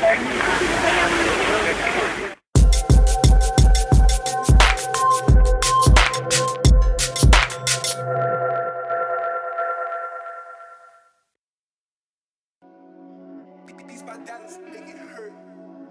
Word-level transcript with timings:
Thank. 0.00 0.77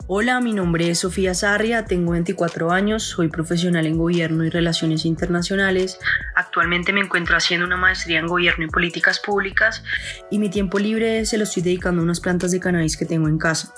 Hola, 0.09 0.39
mi 0.39 0.53
nombre 0.53 0.89
es 0.89 0.99
Sofía 0.99 1.33
Sarria, 1.33 1.83
tengo 1.83 2.13
24 2.13 2.71
años, 2.71 3.03
soy 3.03 3.27
profesional 3.27 3.85
en 3.85 3.97
gobierno 3.97 4.45
y 4.45 4.49
relaciones 4.49 5.03
internacionales. 5.03 5.99
Actualmente 6.33 6.93
me 6.93 7.01
encuentro 7.01 7.35
haciendo 7.35 7.67
una 7.67 7.75
maestría 7.75 8.19
en 8.19 8.27
gobierno 8.27 8.63
y 8.63 8.69
políticas 8.69 9.19
públicas 9.19 9.83
y 10.31 10.39
mi 10.39 10.49
tiempo 10.49 10.79
libre 10.79 11.25
se 11.25 11.37
lo 11.37 11.43
estoy 11.43 11.61
dedicando 11.61 11.99
a 11.99 12.05
unas 12.05 12.21
plantas 12.21 12.51
de 12.51 12.61
cannabis 12.61 12.95
que 12.95 13.05
tengo 13.05 13.27
en 13.27 13.37
casa. 13.37 13.73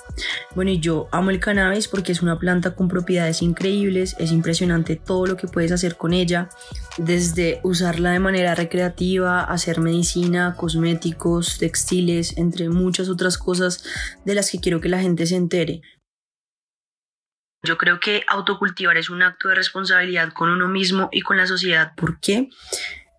Bueno, 0.54 0.70
y 0.70 0.78
yo 0.78 1.08
amo 1.10 1.30
el 1.30 1.40
cannabis 1.40 1.88
porque 1.88 2.12
es 2.12 2.22
una 2.22 2.38
planta 2.38 2.76
con 2.76 2.86
propiedades 2.86 3.42
increíbles, 3.42 4.14
es 4.20 4.30
impresionante 4.30 4.94
todo 4.94 5.26
lo 5.26 5.36
que 5.36 5.48
puedes 5.48 5.72
hacer 5.72 5.96
con 5.96 6.12
ella, 6.12 6.48
desde 6.96 7.58
usarla 7.64 8.12
de 8.12 8.20
manera 8.20 8.54
recreativa, 8.54 9.42
hacer 9.42 9.80
medicina, 9.80 10.54
cosméticos, 10.56 11.58
textiles, 11.58 12.38
entre 12.38 12.68
muchas 12.68 13.08
otras 13.08 13.36
cosas 13.36 13.82
de 14.24 14.36
las 14.36 14.48
que 14.52 14.60
quiero 14.60 14.80
que 14.80 14.88
la 14.88 15.00
gente 15.00 15.26
se 15.26 15.34
entere. 15.34 15.82
Yo 17.62 17.76
creo 17.76 18.00
que 18.00 18.22
autocultivar 18.26 18.96
es 18.96 19.10
un 19.10 19.22
acto 19.22 19.48
de 19.48 19.54
responsabilidad 19.54 20.32
con 20.32 20.48
uno 20.48 20.68
mismo 20.68 21.08
y 21.12 21.20
con 21.20 21.36
la 21.36 21.46
sociedad. 21.46 21.92
¿Por 21.94 22.18
qué? 22.18 22.48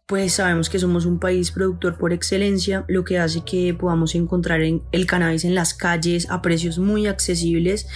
Pues 0.07 0.33
sabemos 0.33 0.69
que 0.69 0.79
somos 0.79 1.05
un 1.05 1.19
país 1.19 1.51
productor 1.51 1.97
por 1.97 2.11
excelencia, 2.11 2.83
lo 2.89 3.05
que 3.05 3.19
hace 3.19 3.45
que 3.45 3.73
podamos 3.73 4.13
encontrar 4.15 4.59
el 4.59 5.05
cannabis 5.05 5.45
en 5.45 5.55
las 5.55 5.73
calles 5.73 6.29
a 6.29 6.41
precios 6.41 6.79
muy 6.79 7.07
accesibles, 7.07 7.87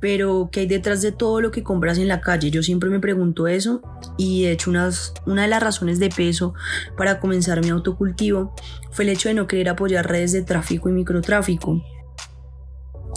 pero 0.00 0.48
¿qué 0.50 0.60
hay 0.60 0.66
detrás 0.66 1.02
de 1.02 1.12
todo 1.12 1.40
lo 1.40 1.52
que 1.52 1.62
compras 1.62 1.98
en 1.98 2.08
la 2.08 2.20
calle? 2.20 2.50
Yo 2.50 2.64
siempre 2.64 2.90
me 2.90 2.98
pregunto 2.98 3.46
eso 3.46 3.80
y 4.18 4.42
de 4.42 4.52
hecho 4.52 4.70
una 4.70 5.42
de 5.42 5.48
las 5.48 5.62
razones 5.62 6.00
de 6.00 6.08
peso 6.08 6.54
para 6.96 7.20
comenzar 7.20 7.62
mi 7.62 7.70
autocultivo 7.70 8.56
fue 8.90 9.04
el 9.04 9.10
hecho 9.10 9.28
de 9.28 9.34
no 9.34 9.46
querer 9.46 9.68
apoyar 9.68 10.08
redes 10.08 10.32
de 10.32 10.42
tráfico 10.42 10.88
y 10.88 10.92
microtráfico. 10.92 11.80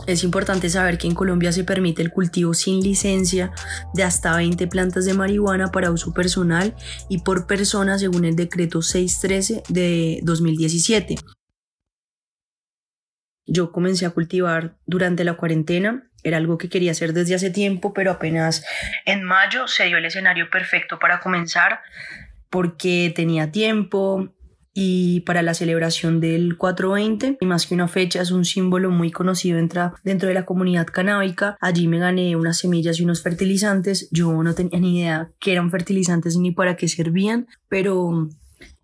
Es 0.07 0.23
importante 0.23 0.69
saber 0.69 0.99
que 0.99 1.07
en 1.07 1.15
Colombia 1.15 1.51
se 1.51 1.63
permite 1.63 2.03
el 2.03 2.11
cultivo 2.11 2.53
sin 2.53 2.81
licencia 2.81 3.51
de 3.93 4.03
hasta 4.03 4.35
20 4.35 4.67
plantas 4.67 5.05
de 5.05 5.15
marihuana 5.15 5.71
para 5.71 5.89
uso 5.89 6.13
personal 6.13 6.75
y 7.09 7.19
por 7.19 7.47
persona 7.47 7.97
según 7.97 8.25
el 8.25 8.35
decreto 8.35 8.83
613 8.83 9.63
de 9.67 10.19
2017. 10.21 11.15
Yo 13.47 13.71
comencé 13.71 14.05
a 14.05 14.11
cultivar 14.11 14.75
durante 14.85 15.23
la 15.23 15.33
cuarentena, 15.33 16.09
era 16.23 16.37
algo 16.37 16.57
que 16.57 16.69
quería 16.69 16.91
hacer 16.91 17.13
desde 17.13 17.35
hace 17.35 17.49
tiempo, 17.49 17.93
pero 17.93 18.11
apenas 18.11 18.63
en 19.05 19.23
mayo 19.23 19.67
se 19.67 19.85
dio 19.85 19.97
el 19.97 20.05
escenario 20.05 20.49
perfecto 20.49 20.99
para 20.99 21.19
comenzar 21.19 21.81
porque 22.49 23.11
tenía 23.15 23.51
tiempo, 23.51 24.29
y 24.77 25.21
para 25.21 25.41
la 25.41 25.53
celebración 25.53 26.19
del 26.19 26.57
420, 26.57 27.37
y 27.39 27.45
más 27.45 27.65
que 27.65 27.73
una 27.73 27.87
fecha, 27.87 28.21
es 28.21 28.31
un 28.31 28.43
símbolo 28.43 28.91
muy 28.91 29.09
conocido 29.09 29.57
dentro, 29.57 29.93
de 30.03 30.33
la 30.33 30.45
comunidad 30.45 30.85
canábica. 30.87 31.55
Allí 31.61 31.87
me 31.87 31.97
gané 31.97 32.35
unas 32.35 32.57
semillas 32.57 32.99
y 32.99 33.05
unos 33.05 33.23
fertilizantes. 33.23 34.09
Yo 34.11 34.43
no 34.43 34.53
tenía 34.53 34.77
ni 34.81 34.99
idea 34.99 35.31
qué 35.39 35.53
eran 35.53 35.71
fertilizantes 35.71 36.35
ni 36.35 36.51
para 36.51 36.75
qué 36.75 36.89
servían, 36.89 37.47
pero 37.69 38.27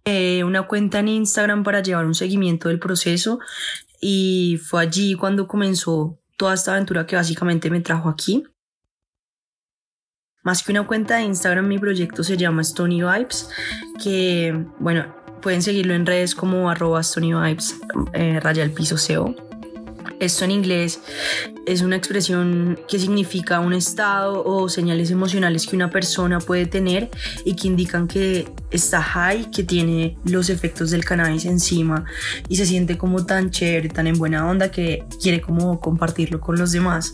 eh, 0.05 0.45
una 0.45 0.65
cuenta 0.65 0.99
en 0.99 1.09
Instagram 1.09 1.63
para 1.63 1.83
llevar 1.83 2.05
un 2.05 2.15
seguimiento 2.15 2.69
del 2.69 2.79
proceso 2.79 3.39
y 3.99 4.61
fue 4.63 4.83
allí 4.83 5.15
cuando 5.15 5.45
comenzó 5.45 6.17
toda 6.37 6.53
esta 6.53 6.71
aventura 6.71 7.05
que 7.05 7.17
básicamente 7.17 7.69
me 7.69 7.81
trajo 7.81 8.07
aquí. 8.07 8.45
Más 10.41 10.63
que 10.63 10.71
una 10.71 10.87
cuenta 10.87 11.17
de 11.17 11.23
Instagram, 11.23 11.67
mi 11.67 11.79
proyecto 11.79 12.23
se 12.23 12.37
llama 12.37 12.61
Stony 12.61 13.01
Vibes, 13.01 13.49
que, 14.01 14.65
bueno, 14.79 15.20
Pueden 15.41 15.61
seguirlo 15.61 15.93
en 15.93 16.05
redes 16.05 16.35
como 16.35 16.69
arroba 16.69 17.01
Vibes, 17.15 17.75
eh. 18.13 18.39
Esto 20.19 20.45
en 20.45 20.51
inglés 20.51 20.99
es 21.65 21.81
una 21.81 21.95
expresión 21.95 22.79
que 22.87 22.99
significa 22.99 23.59
un 23.59 23.73
estado 23.73 24.43
o 24.45 24.69
señales 24.69 25.09
emocionales 25.09 25.65
que 25.65 25.75
una 25.75 25.89
persona 25.89 26.39
puede 26.39 26.67
tener 26.67 27.09
y 27.43 27.55
que 27.55 27.67
indican 27.67 28.07
que 28.07 28.47
está 28.71 29.01
high, 29.01 29.51
que 29.51 29.63
tiene 29.63 30.17
los 30.25 30.49
efectos 30.49 30.91
del 30.91 31.05
cannabis 31.05 31.45
encima 31.45 32.05
y 32.47 32.55
se 32.55 32.65
siente 32.65 32.97
como 32.97 33.25
tan 33.25 33.51
chévere, 33.51 33.89
tan 33.89 34.07
en 34.07 34.17
buena 34.17 34.47
onda 34.47 34.71
que 34.71 35.03
quiere 35.21 35.41
como 35.41 35.79
compartirlo 35.79 36.39
con 36.39 36.57
los 36.57 36.71
demás. 36.71 37.13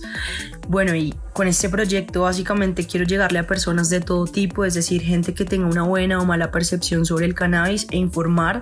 Bueno, 0.70 0.96
y 0.96 1.14
con 1.32 1.48
este 1.48 1.70
proyecto 1.70 2.24
básicamente 2.24 2.86
quiero 2.86 3.06
llegarle 3.06 3.40
a 3.40 3.48
personas 3.48 3.90
de 3.90 4.02
todo 4.02 4.26
tipo, 4.26 4.66
es 4.66 4.74
decir, 4.74 5.02
gente 5.02 5.34
que 5.34 5.46
tenga 5.46 5.66
una 5.66 5.84
buena 5.84 6.20
o 6.20 6.26
mala 6.26 6.52
percepción 6.52 7.06
sobre 7.06 7.26
el 7.26 7.36
cannabis 7.36 7.88
e 7.92 7.98
informar. 7.98 8.60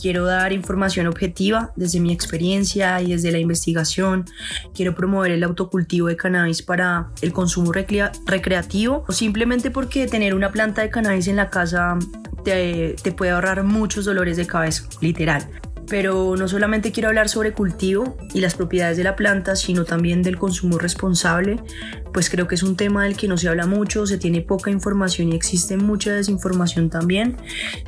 Quiero 0.00 0.26
dar 0.26 0.52
información 0.52 1.06
objetiva 1.06 1.72
desde 1.76 2.00
mi 2.00 2.12
experiencia 2.12 3.00
y 3.00 3.12
desde 3.12 3.30
la 3.30 3.38
investigación. 3.38 4.26
Quiero 4.74 4.94
promover 4.94 5.30
el 5.30 5.42
autocultivo 5.42 6.08
de 6.08 6.16
cannabis 6.16 6.60
para 6.60 7.08
el 7.22 7.32
consumo 7.32 7.72
recreativo 7.72 9.04
o 9.08 9.12
simplemente 9.12 9.70
porque 9.70 10.06
tener 10.06 10.34
una 10.34 10.52
planta 10.52 10.82
de 10.82 10.90
cannabis 10.90 11.28
en 11.28 11.36
la 11.36 11.48
casa 11.48 11.98
te, 12.44 12.94
puede 13.16 13.32
ahorrar 13.32 13.62
muchos 13.62 14.04
dolores 14.04 14.36
de 14.36 14.46
cabeza, 14.46 14.84
literal 15.00 15.46
pero 15.88 16.36
no 16.36 16.48
solamente 16.48 16.92
quiero 16.92 17.08
hablar 17.08 17.28
sobre 17.28 17.52
cultivo 17.52 18.16
y 18.34 18.40
las 18.40 18.54
propiedades 18.54 18.96
de 18.96 19.04
la 19.04 19.16
planta, 19.16 19.56
sino 19.56 19.84
también 19.84 20.22
del 20.22 20.36
consumo 20.36 20.78
responsable, 20.78 21.62
pues 22.12 22.30
creo 22.30 22.46
que 22.46 22.54
es 22.54 22.62
un 22.62 22.76
tema 22.76 23.04
del 23.04 23.16
que 23.16 23.28
no 23.28 23.36
se 23.36 23.48
habla 23.48 23.66
mucho, 23.66 24.06
se 24.06 24.18
tiene 24.18 24.42
poca 24.42 24.70
información 24.70 25.32
y 25.32 25.36
existe 25.36 25.76
mucha 25.76 26.12
desinformación 26.12 26.90
también, 26.90 27.36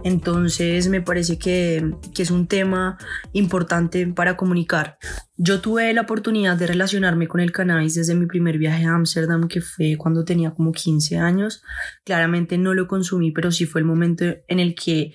entonces 0.04 0.88
me 0.88 1.02
parece 1.02 1.38
que, 1.38 1.94
que 2.14 2.22
es 2.22 2.30
un 2.30 2.46
tema 2.46 2.98
importante 3.32 4.06
para 4.06 4.36
comunicar. 4.36 4.98
Yo 5.42 5.62
tuve 5.62 5.92
la 5.94 6.02
oportunidad 6.02 6.58
de 6.58 6.66
relacionarme 6.66 7.26
con 7.26 7.40
el 7.40 7.50
cannabis 7.50 7.94
desde 7.94 8.14
mi 8.14 8.26
primer 8.26 8.58
viaje 8.58 8.84
a 8.84 8.94
Ámsterdam, 8.94 9.48
que 9.48 9.62
fue 9.62 9.96
cuando 9.96 10.22
tenía 10.22 10.50
como 10.50 10.70
15 10.70 11.16
años. 11.16 11.62
Claramente 12.04 12.58
no 12.58 12.74
lo 12.74 12.86
consumí, 12.86 13.30
pero 13.30 13.50
sí 13.50 13.64
fue 13.64 13.80
el 13.80 13.86
momento 13.86 14.26
en 14.48 14.60
el 14.60 14.74
que 14.74 15.14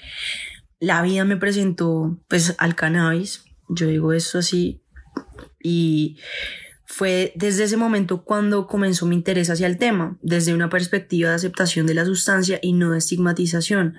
la 0.80 1.02
vida 1.02 1.26
me 1.26 1.38
presentó 1.38 2.20
pues 2.28 2.56
al 2.58 2.76
cannabis, 2.76 3.44
yo 3.70 3.88
digo 3.88 4.14
eso 4.14 4.40
así, 4.40 4.82
y 5.62 6.18
fue 6.86 7.34
desde 7.36 7.64
ese 7.64 7.78
momento 7.78 8.24
cuando 8.24 8.68
comenzó 8.68 9.06
mi 9.06 9.16
interés 9.16 9.50
hacia 9.50 9.68
el 9.68 9.78
tema, 9.78 10.18
desde 10.22 10.54
una 10.54 10.70
perspectiva 10.70 11.30
de 11.30 11.36
aceptación 11.36 11.88
de 11.88 11.96
la 11.96 12.06
sustancia 12.06 12.60
y 12.62 12.74
no 12.74 12.92
de 12.92 13.00
estigmatización. 13.00 13.96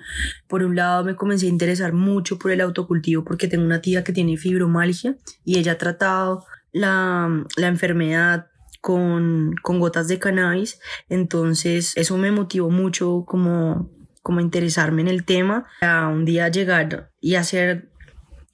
Por 0.47 0.63
un 0.63 0.75
lado 0.75 1.03
me 1.03 1.15
comencé 1.15 1.47
a 1.47 1.49
interesar 1.49 1.93
mucho 1.93 2.39
por 2.39 2.51
el 2.51 2.61
autocultivo 2.61 3.23
porque 3.23 3.47
tengo 3.47 3.65
una 3.65 3.81
tía 3.81 4.03
que 4.03 4.13
tiene 4.13 4.37
fibromalgia 4.37 5.17
y 5.43 5.59
ella 5.59 5.73
ha 5.73 5.77
tratado 5.77 6.45
la, 6.71 7.45
la 7.57 7.67
enfermedad 7.67 8.47
con, 8.81 9.53
con 9.61 9.79
gotas 9.79 10.07
de 10.07 10.19
cannabis, 10.19 10.79
entonces 11.09 11.91
eso 11.97 12.17
me 12.17 12.31
motivó 12.31 12.69
mucho 12.69 13.25
como 13.27 13.91
como 14.27 14.41
interesarme 14.41 15.01
en 15.01 15.07
el 15.07 15.23
tema, 15.23 15.63
a 15.79 16.09
un 16.09 16.25
día 16.25 16.49
llegar 16.49 17.13
y 17.21 17.35
hacer 17.35 17.93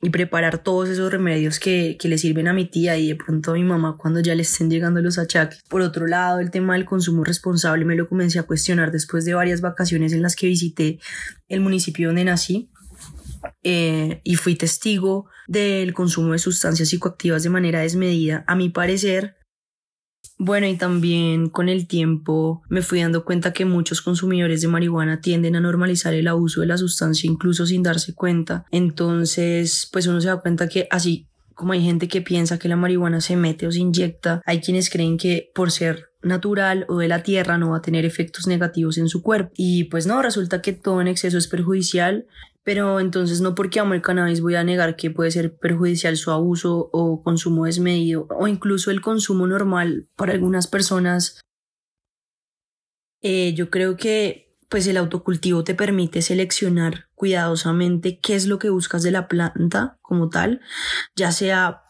y 0.03 0.11
preparar 0.11 0.59
todos 0.59 0.87
esos 0.87 1.11
remedios 1.11 1.57
que, 1.57 1.97
que, 1.99 2.07
le 2.09 2.19
sirven 2.19 2.47
a 2.47 2.53
mi 2.53 2.65
tía 2.65 2.95
y 2.99 3.07
de 3.07 3.15
pronto 3.15 3.49
a 3.49 3.53
mi 3.55 3.63
mamá 3.63 3.97
cuando 3.97 4.19
ya 4.19 4.35
le 4.35 4.43
estén 4.43 4.69
llegando 4.69 5.01
los 5.01 5.17
achaques. 5.17 5.63
Por 5.67 5.81
otro 5.81 6.05
lado, 6.05 6.39
el 6.41 6.51
tema 6.51 6.73
del 6.73 6.85
consumo 6.85 7.23
responsable 7.23 7.85
me 7.85 7.95
lo 7.95 8.07
comencé 8.07 8.37
a 8.37 8.43
cuestionar 8.43 8.91
después 8.91 9.25
de 9.25 9.33
varias 9.33 9.61
vacaciones 9.61 10.13
en 10.13 10.21
las 10.21 10.35
que 10.35 10.45
visité 10.45 10.99
el 11.47 11.61
municipio 11.61 12.09
donde 12.09 12.25
nací. 12.25 12.69
Eh, 13.63 14.21
y 14.23 14.35
fui 14.35 14.55
testigo 14.55 15.25
del 15.47 15.95
consumo 15.95 16.33
de 16.33 16.39
sustancias 16.39 16.89
psicoactivas 16.89 17.41
de 17.41 17.49
manera 17.49 17.79
desmedida. 17.79 18.43
A 18.45 18.55
mi 18.55 18.69
parecer, 18.69 19.37
bueno, 20.37 20.67
y 20.67 20.75
también 20.75 21.49
con 21.49 21.69
el 21.69 21.87
tiempo 21.87 22.63
me 22.69 22.81
fui 22.81 23.01
dando 23.01 23.23
cuenta 23.23 23.53
que 23.53 23.65
muchos 23.65 24.01
consumidores 24.01 24.61
de 24.61 24.67
marihuana 24.67 25.21
tienden 25.21 25.55
a 25.55 25.61
normalizar 25.61 26.13
el 26.13 26.27
abuso 26.27 26.61
de 26.61 26.67
la 26.67 26.77
sustancia 26.77 27.29
incluso 27.29 27.65
sin 27.65 27.83
darse 27.83 28.13
cuenta. 28.13 28.65
Entonces, 28.71 29.87
pues 29.91 30.07
uno 30.07 30.19
se 30.21 30.27
da 30.27 30.41
cuenta 30.41 30.67
que 30.67 30.87
así 30.89 31.27
como 31.53 31.73
hay 31.73 31.83
gente 31.83 32.07
que 32.07 32.21
piensa 32.21 32.57
que 32.57 32.67
la 32.67 32.75
marihuana 32.75 33.21
se 33.21 33.35
mete 33.35 33.67
o 33.67 33.71
se 33.71 33.79
inyecta, 33.79 34.41
hay 34.45 34.59
quienes 34.59 34.89
creen 34.89 35.17
que 35.17 35.51
por 35.53 35.71
ser 35.71 36.09
natural 36.23 36.85
o 36.89 36.97
de 36.97 37.07
la 37.07 37.21
tierra 37.21 37.57
no 37.57 37.71
va 37.71 37.77
a 37.77 37.81
tener 37.81 38.05
efectos 38.05 38.47
negativos 38.47 38.97
en 38.97 39.07
su 39.07 39.21
cuerpo. 39.21 39.51
Y 39.55 39.85
pues 39.85 40.07
no, 40.07 40.21
resulta 40.21 40.61
que 40.61 40.73
todo 40.73 41.01
en 41.01 41.07
exceso 41.07 41.37
es 41.37 41.47
perjudicial 41.47 42.25
pero 42.63 42.99
entonces 42.99 43.41
no 43.41 43.55
porque 43.55 43.79
amo 43.79 43.93
el 43.93 44.01
cannabis 44.01 44.41
voy 44.41 44.55
a 44.55 44.63
negar 44.63 44.95
que 44.95 45.11
puede 45.11 45.31
ser 45.31 45.57
perjudicial 45.57 46.15
su 46.17 46.31
abuso 46.31 46.89
o 46.91 47.21
consumo 47.21 47.65
desmedido 47.65 48.27
o 48.29 48.47
incluso 48.47 48.89
el 48.91 49.01
consumo 49.01 49.47
normal 49.47 50.07
para 50.15 50.33
algunas 50.33 50.67
personas. 50.67 51.41
Eh, 53.21 53.53
yo 53.53 53.69
creo 53.69 53.97
que 53.97 54.43
pues 54.69 54.87
el 54.87 54.97
autocultivo 54.97 55.63
te 55.63 55.75
permite 55.75 56.21
seleccionar 56.21 57.07
cuidadosamente 57.13 58.19
qué 58.19 58.33
es 58.33 58.47
lo 58.47 58.57
que 58.57 58.69
buscas 58.69 59.03
de 59.03 59.11
la 59.11 59.27
planta 59.27 59.99
como 60.01 60.29
tal, 60.29 60.61
ya 61.15 61.31
sea 61.31 61.82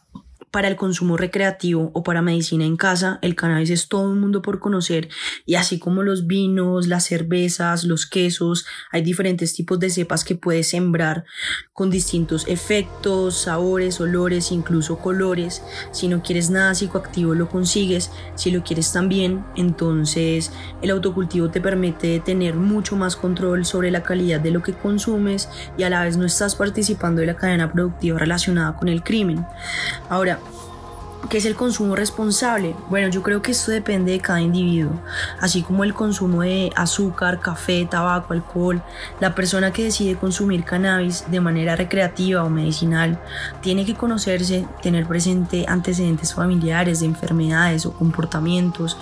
para 0.54 0.68
el 0.68 0.76
consumo 0.76 1.16
recreativo 1.16 1.90
o 1.94 2.04
para 2.04 2.22
medicina 2.22 2.64
en 2.64 2.76
casa, 2.76 3.18
el 3.22 3.34
cannabis 3.34 3.70
es 3.70 3.88
todo 3.88 4.02
un 4.02 4.20
mundo 4.20 4.40
por 4.40 4.60
conocer 4.60 5.08
y 5.44 5.56
así 5.56 5.80
como 5.80 6.04
los 6.04 6.28
vinos, 6.28 6.86
las 6.86 7.06
cervezas, 7.06 7.82
los 7.82 8.06
quesos, 8.06 8.64
hay 8.92 9.02
diferentes 9.02 9.52
tipos 9.52 9.80
de 9.80 9.90
cepas 9.90 10.22
que 10.22 10.36
puedes 10.36 10.68
sembrar 10.68 11.24
con 11.72 11.90
distintos 11.90 12.46
efectos, 12.46 13.36
sabores, 13.36 14.00
olores, 14.00 14.52
incluso 14.52 14.98
colores. 15.00 15.60
Si 15.90 16.06
no 16.06 16.22
quieres 16.22 16.50
nada 16.50 16.76
psicoactivo 16.76 17.34
lo 17.34 17.48
consigues, 17.48 18.12
si 18.36 18.52
lo 18.52 18.62
quieres 18.62 18.92
también, 18.92 19.44
entonces 19.56 20.52
el 20.82 20.90
autocultivo 20.90 21.50
te 21.50 21.60
permite 21.60 22.20
tener 22.20 22.54
mucho 22.54 22.94
más 22.94 23.16
control 23.16 23.64
sobre 23.64 23.90
la 23.90 24.04
calidad 24.04 24.38
de 24.38 24.52
lo 24.52 24.62
que 24.62 24.72
consumes 24.72 25.48
y 25.76 25.82
a 25.82 25.90
la 25.90 26.04
vez 26.04 26.16
no 26.16 26.26
estás 26.26 26.54
participando 26.54 27.22
de 27.22 27.26
la 27.26 27.34
cadena 27.34 27.72
productiva 27.72 28.20
relacionada 28.20 28.76
con 28.76 28.88
el 28.88 29.02
crimen. 29.02 29.44
Ahora, 30.08 30.38
¿Qué 31.28 31.38
es 31.38 31.46
el 31.46 31.54
consumo 31.54 31.96
responsable? 31.96 32.76
Bueno, 32.90 33.08
yo 33.08 33.22
creo 33.22 33.40
que 33.40 33.52
esto 33.52 33.70
depende 33.70 34.12
de 34.12 34.20
cada 34.20 34.42
individuo, 34.42 35.00
así 35.40 35.62
como 35.62 35.82
el 35.82 35.94
consumo 35.94 36.42
de 36.42 36.70
azúcar, 36.76 37.40
café, 37.40 37.86
tabaco, 37.90 38.34
alcohol. 38.34 38.82
La 39.20 39.34
persona 39.34 39.72
que 39.72 39.84
decide 39.84 40.16
consumir 40.16 40.64
cannabis 40.64 41.24
de 41.30 41.40
manera 41.40 41.76
recreativa 41.76 42.44
o 42.44 42.50
medicinal 42.50 43.18
tiene 43.62 43.86
que 43.86 43.94
conocerse, 43.94 44.66
tener 44.82 45.06
presente 45.06 45.64
antecedentes 45.66 46.34
familiares 46.34 47.00
de 47.00 47.06
enfermedades 47.06 47.86
o 47.86 47.94
comportamientos, 47.94 48.98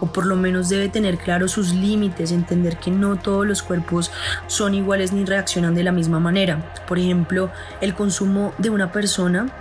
o 0.00 0.06
por 0.06 0.24
lo 0.24 0.34
menos 0.34 0.70
debe 0.70 0.88
tener 0.88 1.18
claro 1.18 1.46
sus 1.46 1.74
límites, 1.74 2.32
entender 2.32 2.78
que 2.78 2.90
no 2.90 3.16
todos 3.16 3.46
los 3.46 3.62
cuerpos 3.62 4.10
son 4.46 4.74
iguales 4.74 5.12
ni 5.12 5.26
reaccionan 5.26 5.74
de 5.74 5.84
la 5.84 5.92
misma 5.92 6.20
manera. 6.20 6.72
Por 6.88 6.98
ejemplo, 6.98 7.50
el 7.82 7.94
consumo 7.94 8.54
de 8.56 8.70
una 8.70 8.92
persona 8.92 9.52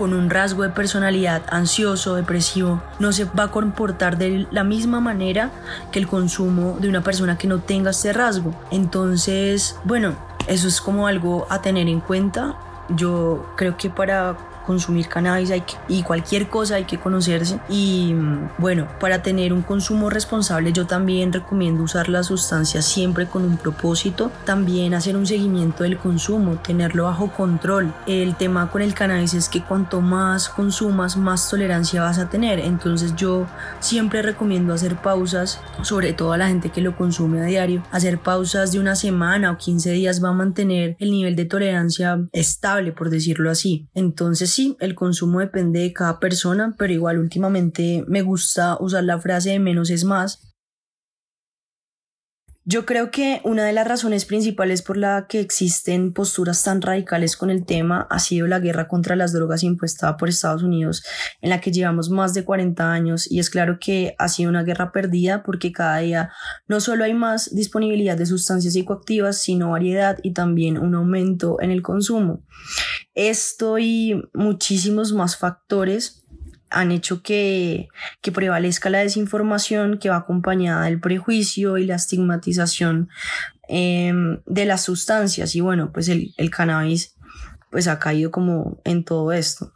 con 0.00 0.14
un 0.14 0.30
rasgo 0.30 0.62
de 0.62 0.70
personalidad 0.70 1.42
ansioso, 1.50 2.14
depresivo, 2.14 2.82
no 3.00 3.12
se 3.12 3.26
va 3.26 3.44
a 3.44 3.50
comportar 3.50 4.16
de 4.16 4.46
la 4.50 4.64
misma 4.64 4.98
manera 4.98 5.50
que 5.92 5.98
el 5.98 6.06
consumo 6.06 6.78
de 6.80 6.88
una 6.88 7.02
persona 7.02 7.36
que 7.36 7.46
no 7.46 7.58
tenga 7.58 7.90
este 7.90 8.14
rasgo. 8.14 8.54
Entonces, 8.70 9.76
bueno, 9.84 10.14
eso 10.48 10.68
es 10.68 10.80
como 10.80 11.06
algo 11.06 11.46
a 11.50 11.60
tener 11.60 11.86
en 11.86 12.00
cuenta. 12.00 12.56
Yo 12.88 13.52
creo 13.58 13.76
que 13.76 13.90
para 13.90 14.38
consumir 14.70 15.08
cannabis 15.08 15.50
hay 15.50 15.64
y 15.88 16.04
cualquier 16.04 16.48
cosa 16.48 16.76
hay 16.76 16.84
que 16.84 16.96
conocerse. 16.96 17.58
Y 17.68 18.14
bueno, 18.58 18.86
para 19.00 19.20
tener 19.20 19.52
un 19.52 19.62
consumo 19.62 20.10
responsable 20.10 20.72
yo 20.72 20.86
también 20.86 21.32
recomiendo 21.32 21.82
usar 21.82 22.08
la 22.08 22.22
sustancia 22.22 22.80
siempre 22.80 23.26
con 23.26 23.42
un 23.42 23.56
propósito. 23.56 24.30
También 24.44 24.94
hacer 24.94 25.16
un 25.16 25.26
seguimiento 25.26 25.82
del 25.82 25.98
consumo, 25.98 26.58
tenerlo 26.58 27.04
bajo 27.04 27.32
control. 27.32 27.92
El 28.06 28.36
tema 28.36 28.70
con 28.70 28.80
el 28.80 28.94
cannabis 28.94 29.34
es 29.34 29.48
que 29.48 29.60
cuanto 29.60 30.00
más 30.00 30.48
consumas, 30.48 31.16
más 31.16 31.50
tolerancia 31.50 32.02
vas 32.02 32.18
a 32.18 32.28
tener. 32.28 32.60
Entonces 32.60 33.16
yo 33.16 33.46
siempre 33.80 34.22
recomiendo 34.22 34.72
hacer 34.72 34.94
pausas, 35.02 35.60
sobre 35.82 36.12
todo 36.12 36.32
a 36.32 36.38
la 36.38 36.46
gente 36.46 36.70
que 36.70 36.80
lo 36.80 36.96
consume 36.96 37.40
a 37.40 37.44
diario. 37.44 37.82
Hacer 37.90 38.20
pausas 38.20 38.70
de 38.70 38.78
una 38.78 38.94
semana 38.94 39.50
o 39.50 39.58
15 39.58 39.90
días 39.90 40.22
va 40.22 40.28
a 40.28 40.32
mantener 40.44 40.96
el 41.00 41.10
nivel 41.10 41.34
de 41.34 41.46
tolerancia 41.46 42.20
estable, 42.32 42.92
por 42.92 43.10
decirlo 43.10 43.50
así. 43.50 43.88
Entonces 43.94 44.50
sí, 44.60 44.76
el 44.80 44.94
consumo 44.94 45.40
depende 45.40 45.80
de 45.80 45.92
cada 45.92 46.20
persona, 46.20 46.74
pero 46.78 46.92
igual 46.92 47.18
últimamente 47.18 48.04
me 48.06 48.20
gusta 48.20 48.76
usar 48.78 49.04
la 49.04 49.18
frase 49.18 49.50
de 49.50 49.58
menos 49.58 49.88
es 49.90 50.04
más 50.04 50.50
yo 52.70 52.86
creo 52.86 53.10
que 53.10 53.40
una 53.42 53.64
de 53.64 53.72
las 53.72 53.88
razones 53.88 54.26
principales 54.26 54.82
por 54.82 54.96
la 54.96 55.26
que 55.28 55.40
existen 55.40 56.12
posturas 56.12 56.62
tan 56.62 56.82
radicales 56.82 57.36
con 57.36 57.50
el 57.50 57.64
tema 57.64 58.06
ha 58.10 58.20
sido 58.20 58.46
la 58.46 58.60
guerra 58.60 58.86
contra 58.86 59.16
las 59.16 59.32
drogas 59.32 59.64
impuesta 59.64 60.16
por 60.16 60.28
Estados 60.28 60.62
Unidos, 60.62 61.02
en 61.40 61.50
la 61.50 61.60
que 61.60 61.72
llevamos 61.72 62.10
más 62.10 62.32
de 62.32 62.44
40 62.44 62.92
años 62.92 63.28
y 63.28 63.40
es 63.40 63.48
claro 63.48 63.78
que 63.80 64.14
ha 64.18 64.28
sido 64.28 64.50
una 64.50 64.62
guerra 64.62 64.92
perdida 64.92 65.42
porque 65.42 65.72
cada 65.72 65.98
día 65.98 66.30
no 66.68 66.80
solo 66.80 67.02
hay 67.02 67.12
más 67.12 67.52
disponibilidad 67.52 68.16
de 68.16 68.26
sustancias 68.26 68.74
psicoactivas, 68.74 69.38
sino 69.38 69.70
variedad 69.70 70.18
y 70.22 70.32
también 70.32 70.78
un 70.78 70.94
aumento 70.94 71.56
en 71.60 71.70
el 71.70 71.80
consumo. 71.80 72.44
Esto 73.14 73.78
y 73.78 74.22
muchísimos 74.34 75.12
más 75.12 75.36
factores 75.36 76.24
han 76.70 76.92
hecho 76.92 77.22
que, 77.22 77.88
que, 78.22 78.30
prevalezca 78.30 78.90
la 78.90 79.00
desinformación 79.00 79.98
que 79.98 80.08
va 80.08 80.16
acompañada 80.16 80.84
del 80.84 81.00
prejuicio 81.00 81.78
y 81.78 81.84
la 81.84 81.96
estigmatización 81.96 83.08
em, 83.68 84.40
de 84.46 84.64
las 84.64 84.82
sustancias. 84.84 85.56
Y 85.56 85.60
bueno 85.60 85.92
pues 85.92 86.08
el, 86.08 86.32
el, 86.36 86.50
cannabis 86.50 87.16
pues 87.70 87.88
ha 87.88 87.98
caído 87.98 88.30
como 88.30 88.80
en 88.84 89.04
todo 89.04 89.32
esto. 89.32 89.74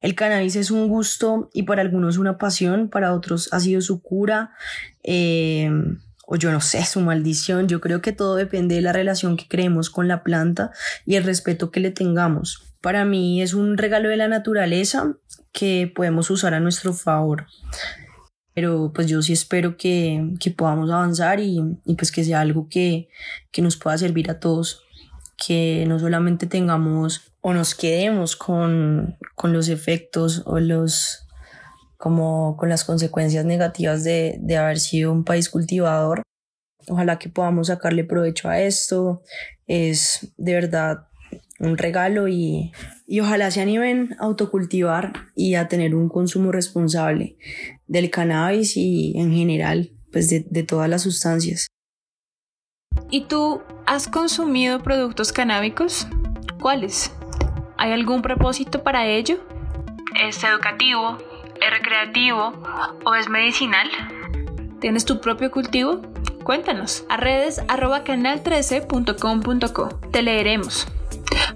El 0.00 0.14
cannabis 0.14 0.56
es 0.56 0.70
un 0.70 0.88
gusto 0.88 1.50
y 1.52 1.64
para 1.64 1.82
algunos 1.82 2.18
una 2.18 2.38
pasión 2.38 2.88
para 2.88 3.12
otros 3.12 3.52
ha 3.52 3.60
sido 3.60 3.80
su 3.80 4.00
cura 4.00 4.52
em, 5.02 6.00
o 6.30 6.36
yo 6.36 6.52
no 6.52 6.60
sé, 6.60 6.84
su 6.84 7.00
maldición. 7.00 7.68
Yo 7.68 7.80
creo 7.80 8.02
que 8.02 8.12
todo 8.12 8.36
depende 8.36 8.74
de 8.74 8.82
la 8.82 8.92
relación 8.92 9.38
que 9.38 9.48
creemos 9.48 9.88
con 9.88 10.08
la 10.08 10.22
planta 10.22 10.72
y 11.06 11.14
el 11.14 11.24
respeto 11.24 11.70
que 11.70 11.80
le 11.80 11.90
tengamos. 11.90 12.74
Para 12.82 13.06
mí 13.06 13.40
es 13.40 13.54
un 13.54 13.78
regalo 13.78 14.10
de 14.10 14.18
la 14.18 14.28
naturaleza 14.28 15.16
que 15.52 15.90
podemos 15.92 16.30
usar 16.30 16.52
a 16.52 16.60
nuestro 16.60 16.92
favor. 16.92 17.46
Pero 18.52 18.92
pues 18.94 19.06
yo 19.06 19.22
sí 19.22 19.32
espero 19.32 19.78
que, 19.78 20.34
que 20.38 20.50
podamos 20.50 20.90
avanzar 20.90 21.40
y, 21.40 21.60
y, 21.86 21.94
pues 21.94 22.12
que 22.12 22.24
sea 22.24 22.40
algo 22.40 22.68
que, 22.68 23.08
que 23.50 23.62
nos 23.62 23.76
pueda 23.78 23.96
servir 23.96 24.30
a 24.30 24.38
todos. 24.38 24.82
Que 25.38 25.86
no 25.88 25.98
solamente 25.98 26.46
tengamos 26.46 27.32
o 27.40 27.54
nos 27.54 27.74
quedemos 27.74 28.36
con, 28.36 29.16
con 29.34 29.54
los 29.54 29.70
efectos 29.70 30.42
o 30.44 30.60
los 30.60 31.27
como 31.98 32.56
con 32.56 32.68
las 32.68 32.84
consecuencias 32.84 33.44
negativas 33.44 34.04
de, 34.04 34.38
de 34.40 34.56
haber 34.56 34.78
sido 34.78 35.12
un 35.12 35.24
país 35.24 35.50
cultivador. 35.50 36.22
Ojalá 36.88 37.18
que 37.18 37.28
podamos 37.28 37.66
sacarle 37.66 38.04
provecho 38.04 38.48
a 38.48 38.60
esto. 38.60 39.22
Es 39.66 40.32
de 40.38 40.54
verdad 40.54 41.08
un 41.58 41.76
regalo 41.76 42.28
y, 42.28 42.72
y 43.06 43.20
ojalá 43.20 43.50
se 43.50 43.60
animen 43.60 44.16
a 44.20 44.24
autocultivar 44.24 45.12
y 45.34 45.56
a 45.56 45.68
tener 45.68 45.94
un 45.94 46.08
consumo 46.08 46.52
responsable 46.52 47.36
del 47.86 48.10
cannabis 48.10 48.76
y 48.76 49.18
en 49.18 49.34
general 49.34 49.90
pues 50.12 50.30
de, 50.30 50.46
de 50.48 50.62
todas 50.62 50.88
las 50.88 51.02
sustancias. 51.02 51.66
¿Y 53.10 53.24
tú 53.24 53.60
has 53.86 54.06
consumido 54.06 54.82
productos 54.82 55.32
canábicos? 55.32 56.06
¿Cuáles? 56.60 57.12
¿Hay 57.76 57.92
algún 57.92 58.22
propósito 58.22 58.82
para 58.82 59.06
ello? 59.06 59.38
¿Es 60.24 60.42
educativo? 60.44 61.18
¿Es 61.60 61.70
recreativo? 61.70 62.52
¿O 63.04 63.14
es 63.14 63.28
medicinal? 63.28 63.88
¿Tienes 64.80 65.04
tu 65.04 65.20
propio 65.20 65.50
cultivo? 65.50 66.02
Cuéntanos 66.44 67.04
a 67.08 67.16
redes 67.16 67.60
arroba 67.68 68.04
canal13.com.co. 68.04 69.88
Te 70.12 70.22
leeremos. 70.22 70.86